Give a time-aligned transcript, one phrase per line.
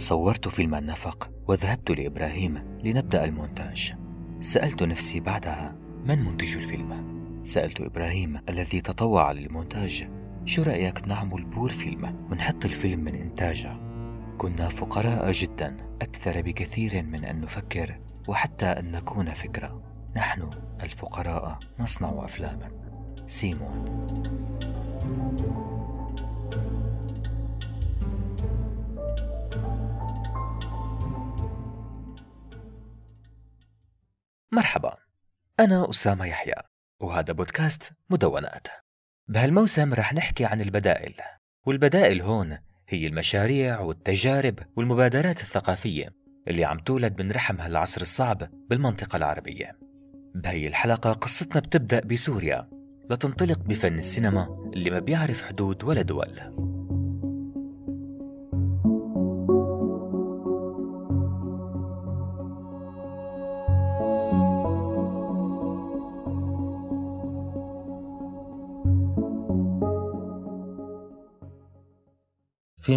[0.00, 3.94] صورت فيلم النفق وذهبت لإبراهيم لنبدأ المونتاج.
[4.40, 10.08] سألت نفسي بعدها من منتج الفيلم؟ سألت إبراهيم الذي تطوع للمونتاج.
[10.44, 13.76] شو رأيك نعمل Poor Film ونحط الفيلم من إنتاجه
[14.38, 19.82] كنا فقراء جدا أكثر بكثير من أن نفكر وحتى أن نكون فكرة.
[20.16, 20.50] نحن
[20.82, 22.70] الفقراء نصنع أفلاما.
[23.26, 24.06] سيمون.
[34.52, 34.96] مرحبا.
[35.60, 36.54] أنا أسامة يحيى
[37.00, 38.66] وهذا بودكاست مدونات.
[39.28, 41.14] بهالموسم رح نحكي عن البدائل
[41.66, 46.14] والبدائل هون هي المشاريع والتجارب والمبادرات الثقافية
[46.48, 49.78] اللي عم تولد من رحم هالعصر الصعب بالمنطقة العربية.
[50.34, 52.70] بهي الحلقة قصتنا بتبدأ بسوريا
[53.10, 56.40] لتنطلق بفن السينما اللي ما بيعرف حدود ولا دول.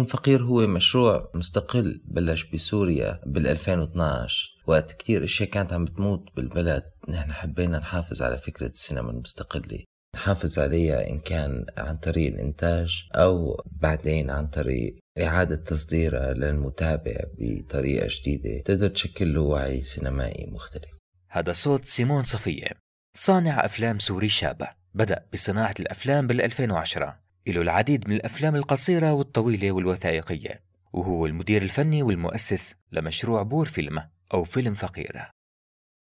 [0.04, 6.36] فيلم فقير هو مشروع مستقل بلش بسوريا بال 2012 وقت كتير أشياء كانت عم بتموت
[6.36, 6.82] بالبلد.
[7.08, 9.84] نحن حبينا نحافظ على فكرة السينما المستقلة.
[10.16, 18.06] نحافظ عليها إن كان عن طريق الإنتاج أو بعدين عن طريق إعادة تصديرها للمتابع بطريقة
[18.10, 20.90] جديدة تقدر تشكل له وعي سينمائي مختلف.
[21.28, 22.70] هذا صوت سيمون صفية
[23.16, 29.72] صانع أفلام سوري شاب بدأ بصناعة الأفلام بال 2010 له العديد من الأفلام القصيرة والطويلة
[29.72, 35.22] والوثائقية وهو المدير الفني والمؤسس لمشروع بور فيلم أو فيلم فقير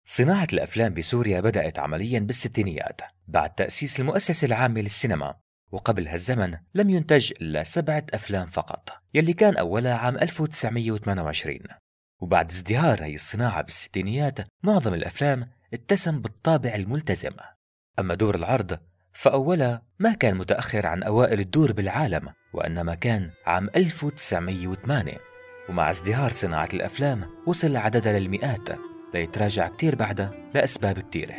[0.05, 5.35] صناعة الأفلام بسوريا بدأت عمليا بالستينيات بعد تأسيس المؤسسة العامة للسينما
[5.71, 11.59] وقبل هالزمن لم ينتج إلا سبعة أفلام فقط يلي كان أولها عام 1928
[12.19, 17.33] وبعد ازدهار هي الصناعة بالستينيات معظم الأفلام اتسم بالطابع الملتزم.
[17.99, 18.79] أما دور العرض
[19.13, 25.17] فأولها ما كان متأخر عن أوائل الدور بالعالم وإنما كان عام 1908
[25.69, 28.69] ومع ازدهار صناعة الأفلام وصل عددها للمئات.
[29.13, 31.35] ليتراجع كتير بعدها لأسباب كتيرة.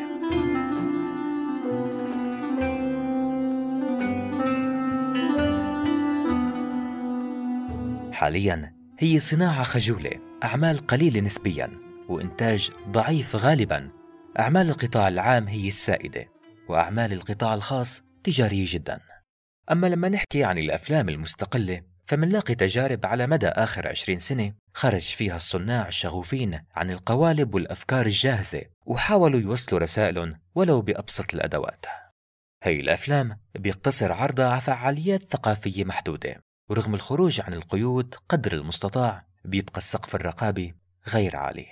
[8.13, 10.11] حاليا هي صناعة خجولة
[10.45, 11.71] أعمال قليلة نسبيا
[12.09, 13.91] وإنتاج ضعيف غالبا.
[14.39, 16.42] أعمال القطاع العام هي السائدة.
[16.73, 19.01] وأعمال القطاع الخاص تجارية جدا.
[19.71, 25.37] أما لما نحكي عن الأفلام المستقلة فمنلاقي تجارب على مدى آخر عشرين سنة خرج فيها
[25.37, 31.87] الصناع الشغوفين عن القوالب والأفكار الجاهزة وحاولوا يوصلوا رسائل ولو بأبسط الأدوات.
[32.63, 39.77] هي الأفلام بيقتصر عرضها على فعاليات ثقافية محدودة ورغم الخروج عن القيود قدر المستطاع بيبقى
[39.77, 40.75] السقف الرقابي
[41.09, 41.67] غير عالي.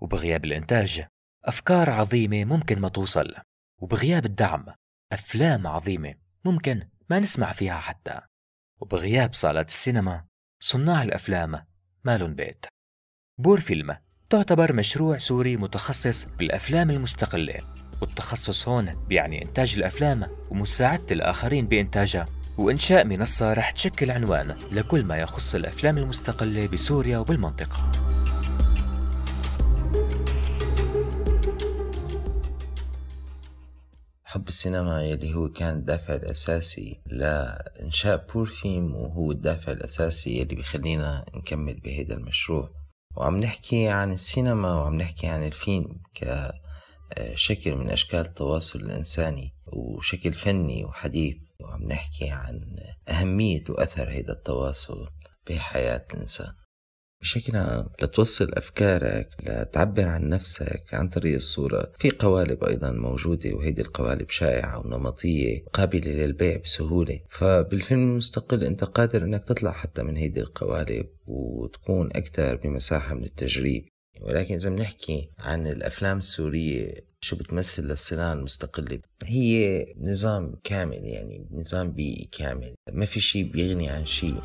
[0.00, 1.04] وبغياب الإنتاج
[1.44, 3.34] أفكار عظيمة ممكن ما توصل.
[3.84, 4.66] وبغياب الدعم
[5.12, 6.14] أفلام عظيمة
[6.44, 8.20] ممكن ما نسمع فيها حتى.
[8.80, 10.24] وبغياب صالات السينما
[10.60, 11.66] صناع الأفلام
[12.04, 12.66] مالن بيت.
[13.38, 13.96] Poor Film
[14.30, 17.60] تعتبر مشروع سوري متخصص بالأفلام المستقلة
[18.00, 22.26] والتخصص هون بيعني إنتاج الأفلام ومساعدة الآخرين بإنتاجها
[22.58, 27.92] وإنشاء منصة رح تشكل عنوان لكل ما يخص الأفلام المستقلة بسوريا وبالمنطقة.
[34.34, 41.26] حب السينما يلي هو كان الدافع الأساسي لإنشاء بور فيلم وهو الدافع الأساسي يلي بيخلينا
[41.34, 42.70] نكمل بهذا المشروع.
[43.16, 50.84] وعم نحكي عن السينما وعم نحكي عن الفيلم كشكل من أشكال التواصل الإنساني وشكل فني
[50.84, 51.36] وحديث.
[51.60, 52.60] وعم نحكي عن
[53.08, 55.08] أهمية وأثر هذا التواصل
[55.48, 56.52] بحياة الإنسان.
[57.24, 61.92] بشكل عام لتوصل أفكارك لتعبر عن نفسك عن طريق الصورة.
[61.98, 67.20] في قوالب أيضا موجودة وهيدي القوالب شائعة ونمطية قابلة للبيع بسهولة.
[67.28, 73.84] فبالفيلم المستقل أنت قادر أنك تطلع حتى من هيدي القوالب وتكون أكثر بمساحة من التجريب.
[74.20, 81.92] ولكن إذا بنحكي عن الأفلام السورية شو بتمثل للصناعة المستقلة؟ هي نظام كامل يعني نظام
[81.92, 82.74] بيئي كامل.
[82.92, 84.40] ما في شيء بيغني عن شيء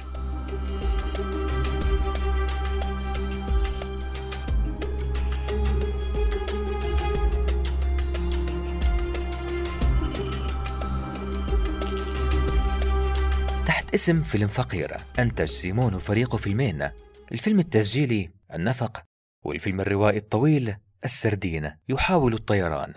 [13.93, 16.89] اسم فيلم فقيرة أنتج سيمون وفريقه فيلمين.
[17.31, 19.03] الفيلم التسجيلي النفق
[19.45, 20.75] والفيلم الروائي الطويل
[21.05, 22.93] السردين يحاول الطيران.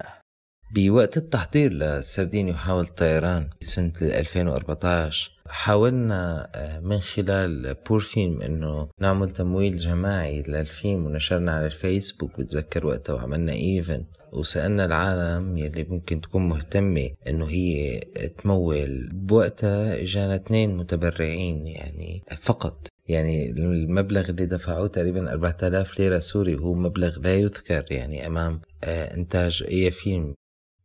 [0.75, 9.31] بوقت التحضير لسردين يحاول الطيران سنة 2014 حاولنا آه، من خلال Poor Film إنه نعمل
[9.31, 16.49] تمويل جماعي للفيلم ونشرنا على الفيسبوك بتذكر وقتها وعملنا event وسألنا العالم يلي ممكن تكون
[16.49, 18.01] مهتمة إنه هي
[18.43, 19.09] تمول.
[19.13, 22.89] بوقتها اجانا اثنين متبرعين يعني فقط.
[23.09, 29.15] يعني المبلغ اللي دفعوه تقريبا 4000 ليرة سوري وهو مبلغ لا يذكر يعني أمام آه،
[29.15, 30.35] إنتاج أي فيلم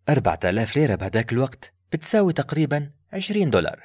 [0.10, 3.80] 4000 ليرة بهداك الوقت بتساوي تقريبا 20 دولار.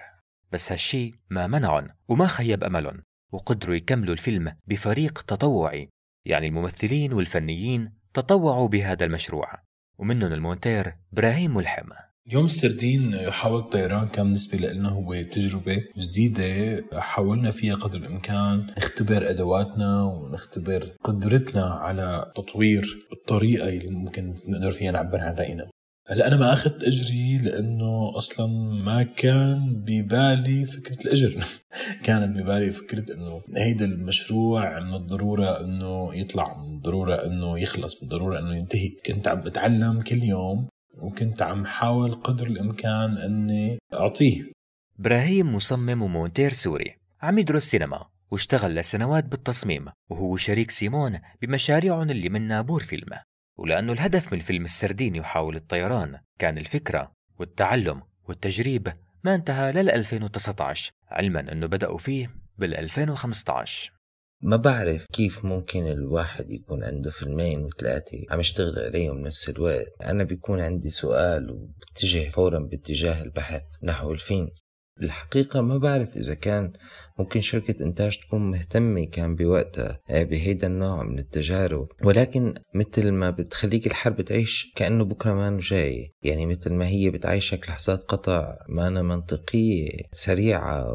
[0.53, 3.03] بس هالشي ما منعهم وما خيب أملهم
[3.33, 5.89] وقدروا يكملوا الفيلم بفريق تطوعي.
[6.27, 9.53] يعني الممثلين والفنيين تطوعوا بهذا المشروع.
[9.99, 11.89] ومنهم المونتير إبراهيم ملحم.
[12.27, 16.85] يوم السردين يحاول الطيران كان بالنسبة لنا هو تجربة جديدة.
[17.01, 24.91] حاولنا فيها قدر الإمكان نختبر أدواتنا ونختبر قدرتنا على تطوير الطريقة اللي ممكن نقدر فيها
[24.93, 25.71] نعبر عن رأينا.
[26.07, 28.47] هلا أنا ما أخذت إجري لأنه أصلا
[28.85, 31.45] ما كان ببالي فكرة الإجر.
[32.05, 38.03] كانت ببالي فكرة إنه هيدا المشروع من الضرورة إنه يطلع من الضرورة إنه يخلص من
[38.03, 38.89] الضرورة إنه ينتهي.
[39.07, 40.69] كنت عم بتعلم كل يوم
[40.99, 44.53] وكنت عم حاول قدر الإمكان إني أعطيه.
[45.01, 46.97] إبراهيم مصمم ومونتير سوري.
[47.23, 53.11] عم يدرس سينما واشتغل لسنوات بالتصميم وهو شريك سيمون بمشاريعهم اللي منها Poor Film.
[53.63, 58.93] ولأنه الهدف من فيلم السردين يحاول الطيران كان الفكرة والتعلم والتجريب
[59.25, 63.93] ما انتهى لل 2019 علما أنه بدأوا فيه بال 2015
[64.43, 69.87] ما بعرف كيف ممكن الواحد يكون عنده فيلمين وثلاثة عم يشتغل عليهم نفس الوقت.
[70.03, 73.63] أنا بيكون عندي سؤال وبتجه فورا باتجاه البحث.
[73.83, 74.49] نحو الفيلم.
[75.03, 76.73] الحقيقة ما بعرف إذا كان
[77.19, 81.89] ممكن شركة إنتاج تكون مهتمة كان بوقتها آه، بهيدا النوع من التجارب.
[82.05, 86.13] ولكن مثل ما بتخليك الحرب تعيش كأنه بكرة ما جاي.
[86.23, 90.87] يعني مثل ما هي بتعيشك لحظات قطع ما أنا منطقية سريعة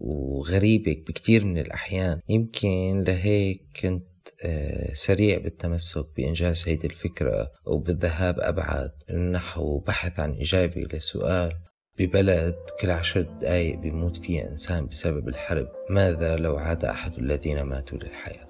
[0.00, 2.20] وغريبة بكتير من الأحيان.
[2.28, 4.04] يمكن لهيك كنت
[4.44, 8.90] آه، سريع بالتمسك بإنجاز هيدي الفكرة وبالذهاب أبعد
[9.32, 11.52] نحو بحث عن إجابة لسؤال.
[11.98, 15.68] ببلد كل عشر دقايق بيموت فيها إنسان بسبب الحرب.
[15.90, 18.46] ماذا لو عاد أحد الذين ماتوا للحياة؟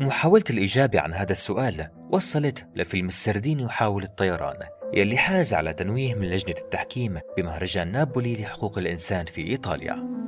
[0.00, 4.56] محاولة الإجابة عن هذا السؤال وصلت لفيلم السردين يحاول الطيران
[4.94, 10.18] يلي حاز على تنويه من لجنة التحكيم بمهرجان نابولي لحقوق الإنسان في إيطاليا.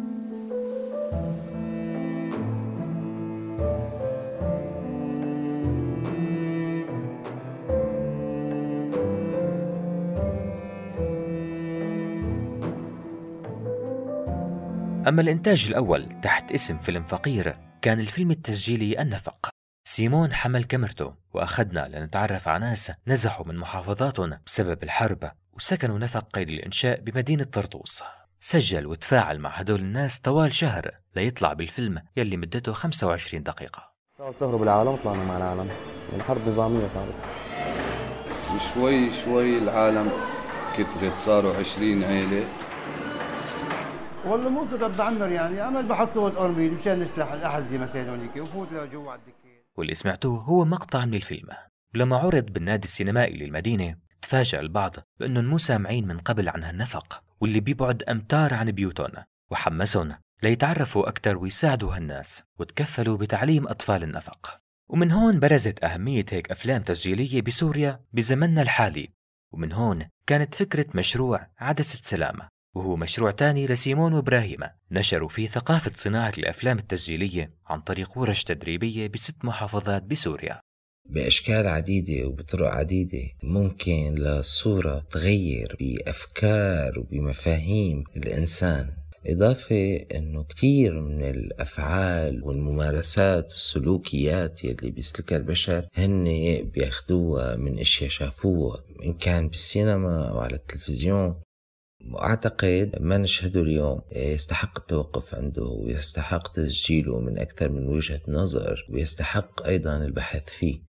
[15.08, 19.48] أما الإنتاج الأول تحت اسم فيلم فقير كان الفيلم التسجيلي النفق.
[19.84, 26.48] سيمون حمل كاميرته وأخذنا لنتعرف على ناس نزحوا من محافظاتهم بسبب الحرب وسكنوا نفق قيد
[26.48, 28.02] الإنشاء بمدينة طرطوس.
[28.40, 33.92] سجل وتفاعل مع هدول الناس طوال شهر ليطلع بالفيلم يلي مدته 25 دقيقة.
[34.18, 35.70] صارت تهرب العالم طلعنا مع العالم.
[36.16, 37.28] الحرب نظامية صارت.
[38.74, 40.10] شوي شوي العالم
[40.74, 42.44] كترت صاروا 20 عيلة.
[44.26, 45.68] والله مو صدق بعمر يعني.
[45.68, 50.40] أنا بحط صوت ارميل مشان نشلح الاحزه مثلا هونيك وفوت لجوا على الدكه واللي سمعتوه
[50.40, 51.48] هو مقطع من الفيلم.
[51.94, 57.60] ولما عرض بالنادي السينمائي للمدينة تفاجأ البعض بأنهم مو سامعين من قبل عن هالنفق واللي
[57.60, 59.12] بيبعد أمتار عن بيوتهم
[59.50, 64.60] وحمسهم ليتعرفوا أكثر ويساعدوا هالناس وتكفلوا بتعليم أطفال النفق.
[64.88, 69.08] ومن هون برزت أهمية هيك أفلام تسجيلية بسوريا بزمننا الحالي.
[69.52, 72.48] ومن هون كانت فكرة مشروع عدسة سلامة.
[72.74, 74.60] وهو مشروع تاني لسيمون وإبراهيم
[74.90, 80.60] نشروا فيه ثقافة صناعة الأفلام التسجيلية عن طريق ورش تدريبية بست محافظات بسوريا.
[81.08, 88.90] بأشكال عديدة وبطرق عديدة ممكن للصورة تغير بأفكار وبمفاهيم الإنسان.
[89.26, 96.24] إضافة أنه كتير من الأفعال والممارسات والسلوكيات يلي بيسلكها البشر هن
[96.74, 101.34] بياخدوها من أشياء شافوها إن كان بالسينما أو على التلفزيون.
[102.08, 109.66] وأعتقد ما نشهده اليوم يستحق التوقف عنده ويستحق تسجيله من أكثر من وجهة نظر ويستحق
[109.66, 110.82] أيضا البحث فيه.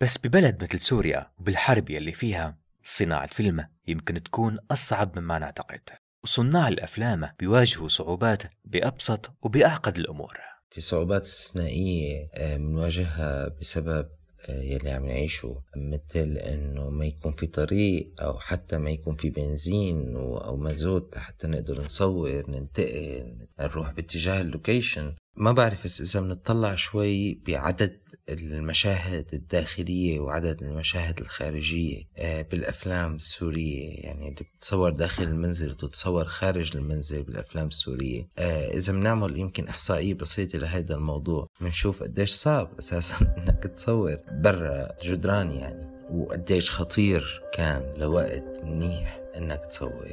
[0.00, 5.80] بس ببلد مثل سوريا وبالحرب يلي فيها صناعة فيلم يمكن تكون أصعب مما نعتقد.
[6.24, 10.38] وصناع الأفلام بيواجهوا صعوبات بأبسط وبأعقد الأمور.
[10.70, 17.46] في صعوبات استثنائية بنواجهها آه، بسبب آه، يلي عم نعيشه مثل إنه ما يكون في
[17.46, 24.40] طريق أو حتى ما يكون في بنزين أو مازوت حتى نقدر نصور ننتقل نروح باتجاه
[24.40, 25.14] اللوكيشن.
[25.36, 34.04] ما بعرف إذا بنطلع شوي بعدد المشاهد الداخلية وعدد المشاهد الخارجية آه، بالأفلام السورية.
[34.04, 38.28] يعني اللي بتتصور داخل المنزل وتتصور خارج المنزل بالأفلام السورية.
[38.38, 44.88] آه، إذا بنعمل يمكن إحصائية بسيطة لهذا الموضوع بنشوف قديش صعب أساسا إنك تصور برا
[45.04, 50.06] جدران يعني وقديش خطير كان لوقت منيح إنك تصور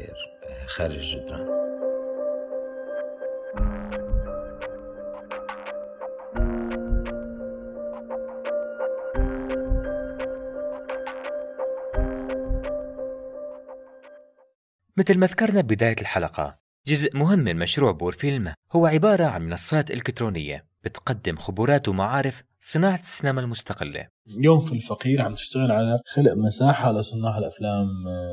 [0.50, 1.61] آه، خارج الجدران.
[15.01, 20.65] مثل ما ذكرنا ببداية الحلقة جزء مهم من مشروع بورفيلم هو عبارة عن منصات إلكترونية
[20.84, 27.38] بتقدم خبرات ومعارف صناعة السينما المستقلة اليوم في الفقير عم تشتغل على خلق مساحة لصناع
[27.38, 27.86] الأفلام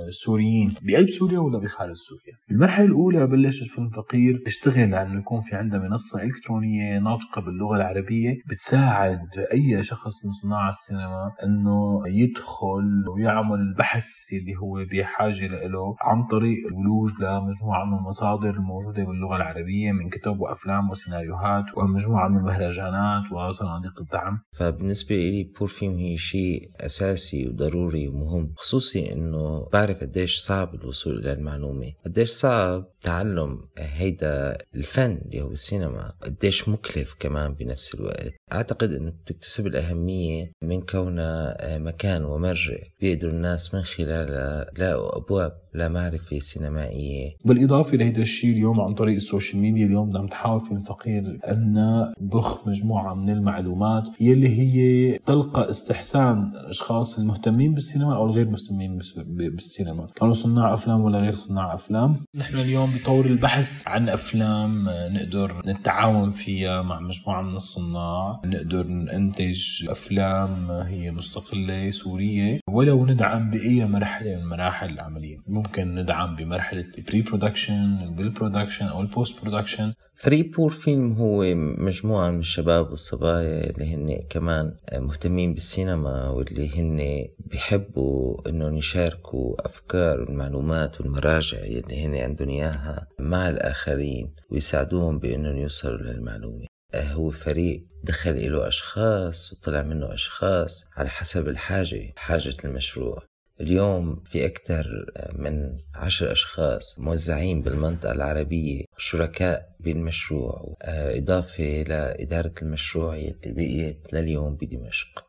[0.09, 2.35] السوريين بقلب سوريا ولا بخارج سوريا.
[2.51, 7.77] المرحلة الأولى بلشت فيلم فقير تشتغل على إنه يكون في عندها منصة إلكترونية ناطقة باللغة
[7.77, 9.19] العربية بتساعد
[9.53, 16.59] أي شخص من صناع السينما إنه يدخل ويعمل البحث اللي هو بحاجة له عن طريق
[16.67, 24.01] الولوج لمجموعه من المصادر الموجوده باللغة العربية من كتب وأفلام وسيناريوهات ومجموعة من المهرجانات وصناديق
[24.01, 24.18] الدعم.
[24.53, 31.19] فبالنسبة لي بور فيلم هي شيء أساسي وضروري ومهم خصوصي أنه بعرف قديش صعب الوصول
[31.19, 31.93] إلى المعلومة.
[32.07, 38.35] قديش صعب تعلم هيدا الفن اللي هو السينما قديش مكلف كمان بنفس الوقت.
[38.53, 46.39] أعتقد أنه بتكتسب الأهمية من كونها مكان ومرجع بيقدروا الناس من خلالها لاقوا أبواب لمعرفة
[46.39, 52.07] سينمائية بالإضافة لهذا الشيء اليوم عن طريق ال social media اليوم عم نحاول كفريق أن
[52.23, 60.07] نضخ مجموعة من المعلومات يلي هي تلقى استحسان الأشخاص المهتمين بالسينما أو الغير مهتمين بالسينما.
[60.17, 66.31] كانوا صناع أفلام ولا غير صناع أفلام؟ نحن اليوم بطور البحث عن أفلام نقدر نتعاون
[66.31, 74.37] فيها مع مجموعة من الصناع نقدر ننتج أفلام هي مستقلة سورية ولو ندعم بأي مرحلة
[74.37, 75.37] من مراحل العملية.
[75.59, 82.31] ممكن ندعم بمرحلة ال pre-production بال production أو ال post-production فريق Poor Film هو مجموعة
[82.31, 91.01] من الشباب والصبايا اللي هن كمان مهتمين بالسينما واللي هن بيحبوا إنهم يشاركوا أفكار والمعلومات
[91.01, 96.67] والمراجع اللي هن عندهم إياها مع الآخرين ويساعدوهم بإنهم يوصلوا للمعلومة.
[96.95, 103.19] هو فريق دخل له أشخاص وطلع منه أشخاص على حسب الحاجة حاجة المشروع.
[103.61, 104.87] اليوم في أكثر
[105.33, 115.25] من عشر أشخاص موزعين بالمنطقة العربية شركاء بالمشروع إضافة لإدارة المشروع اللي بقيت لليوم بدمشق.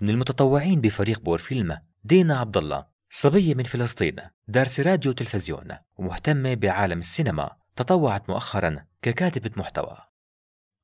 [0.00, 4.16] من المتطوعين بفريق بورفيلم دينا عبد الله صبية من فلسطين
[4.48, 9.96] دارسة راديو وتلفزيون ومهتمة بعالم السينما تطوعت مؤخرا ككاتبة محتوى.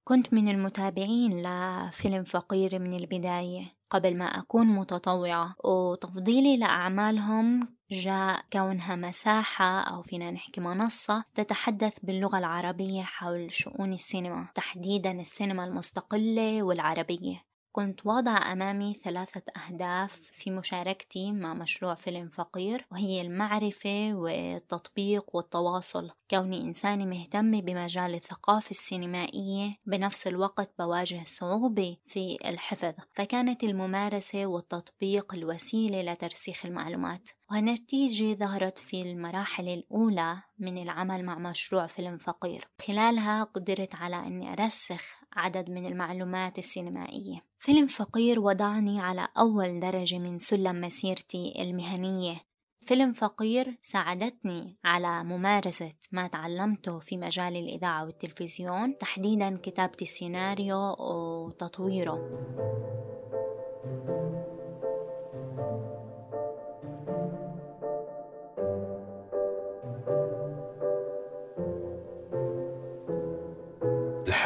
[0.05, 3.78] كنت من المتابعين لفيلم فقير من البداية.
[3.91, 5.55] قبل ما أكون متطوعة.
[5.65, 14.49] وتفضيلي لأعمالهم جاء كونها مساحة أو فينا نحكي منصة تتحدث باللغة العربية حول شؤون السينما
[14.55, 17.48] تحديدا السينما المستقلة والعربية.
[17.79, 26.11] كنت واضعة أمامي ثلاثة أهداف في مشاركتي مع مشروع فيلم فقير وهي المعرفة والتطبيق والتواصل.
[26.31, 32.95] كوني إنسانة مهتمة بمجال الثقافة السينمائية بنفس الوقت بواجه صعوبة في الحفظ.
[33.15, 37.29] فكانت الممارسة والتطبيق الوسيلة لترسيخ المعلومات.
[37.51, 42.69] وهالنتيجة ظهرت في المراحل الأولى من العمل مع مشروع فيلم فقير.
[42.87, 47.45] خلالها قدرت على أني أرسخ عدد من المعلومات السينمائية.
[47.59, 52.41] فيلم فقير وضعني على أول درجة من سلم مسيرتي المهنية.
[52.81, 62.19] فيلم فقير ساعدتني على ممارسة ما تعلمته في مجال الإذاعة والتلفزيون تحديدا كتابة السيناريو وتطويره.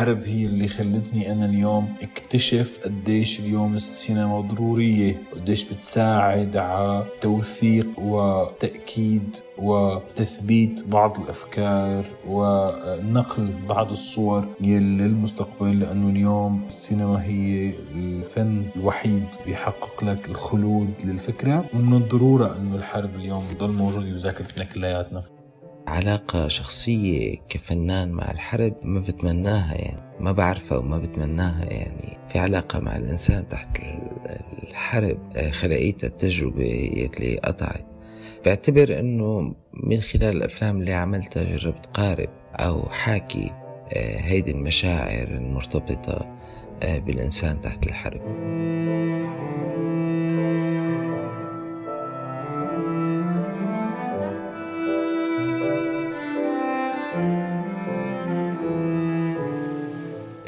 [0.02, 7.87] الحرب هي اللي خلتني أنا اليوم اكتشف قديش اليوم السينما ضرورية وقديش بتساعد على توثيق
[7.99, 20.04] وتأكيد وتثبيت بعض الأفكار ونقل بعض الصور للمستقبل لأنه اليوم السينما هي الفن الوحيد بيحقق
[20.04, 25.41] لك الخلود للفكرة ومن الضرورة أنه الحرب اليوم تضل موجودة بذاكرتنا كلياتنا.
[25.92, 32.18] علاقة شخصية كفنان مع الحرب ما بتمناها يعني ما بعرفها وما بتمناها يعني.
[32.28, 33.78] في علاقة مع الإنسان تحت
[34.68, 37.87] الحرب آه، خلقيتها التجربة يلي قطعت.
[38.46, 43.50] بعتبر إنه من خلال الأفلام اللي عملتها جربت قارب أو حاكي
[43.92, 46.37] آه، هيدي المشاعر المرتبطة
[46.82, 48.20] آه، بالإنسان تحت الحرب.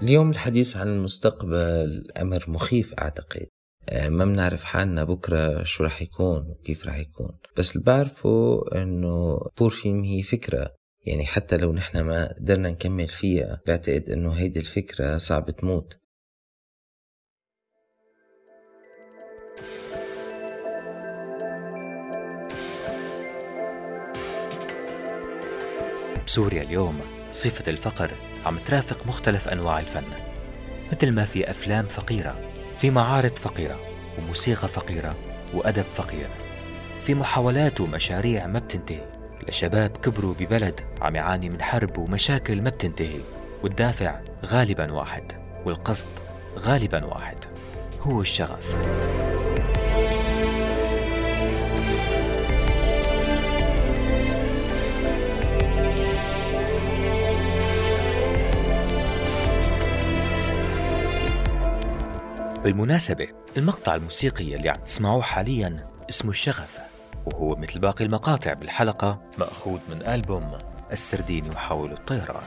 [0.04, 3.46] اليوم الحديث عن المستقبل أمر مخيف أعتقد.
[3.88, 7.38] آه، ما بنعرف حالنا بكرة شو رح يكون وكيف رح يكون.
[7.56, 10.70] بس اللي بعرفه إنه بورفيم هي فكرة.
[11.06, 15.98] يعني حتى لو نحن ما قدرنا نكمل فيها بعتقد إنه هيدي الفكرة صعب تموت.
[26.26, 28.33] بسوريا اليوم صفة الفقر.
[28.46, 30.04] عم ترافق مختلف أنواع الفن
[30.92, 32.36] مثل ما في أفلام فقيرة
[32.78, 33.80] في معارض فقيرة
[34.18, 35.14] وموسيقى فقيرة
[35.54, 36.28] وأدب فقير
[37.04, 39.14] في محاولات ومشاريع ما بتنتهي.
[39.48, 43.18] لشباب كبروا ببلد عم يعاني من حرب ومشاكل ما بتنتهي
[43.62, 45.32] والدافع غالبا واحد
[45.64, 46.08] والقصد
[46.58, 47.36] غالبا واحد
[48.00, 48.76] هو الشغف.
[62.64, 66.78] بالمناسبة المقطع الموسيقي اللي عم تسمعوه حاليا اسمه الشغف
[67.26, 70.58] وهو مثل باقي المقاطع بالحلقة مأخوذ من ألبوم
[70.92, 72.42] السردين يحاول الطيران.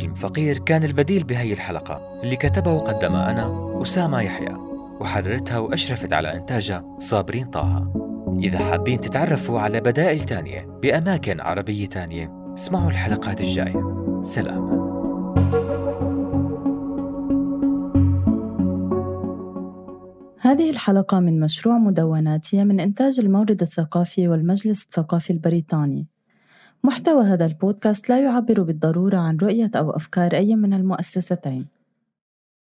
[0.00, 2.20] فيلم فقير كان البديل بهي الحلقة.
[2.22, 4.56] اللي كتبها وقدمها أنا أسامة يحيى
[5.00, 7.92] وحررتها وأشرفت على إنتاجها صابرين طه.
[8.42, 13.82] إذا حابين تتعرفوا على بدائل تانية بأماكن عربية تانية اسمعوا الحلقات الجاية.
[14.22, 14.78] سلام.
[20.40, 26.06] هذه الحلقة من مشروع مدونات هي من إنتاج المورد الثقافي والمجلس الثقافي البريطاني.
[26.84, 31.77] محتوى هذا البودكاست لا يعبر بالضرورة عن رؤية أو أفكار أي من المؤسستين.